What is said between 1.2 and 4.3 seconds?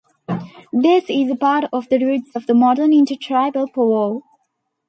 a part of the roots of the modern intertribal powwow.